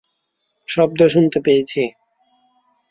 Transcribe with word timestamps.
শব্দ 0.67 0.99
শুনতে 1.07 1.39
পেয়েছি। 1.45 1.81